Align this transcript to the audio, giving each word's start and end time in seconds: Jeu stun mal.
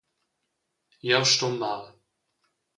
Jeu 1.09 1.23
stun 1.33 1.53
mal. 1.61 1.87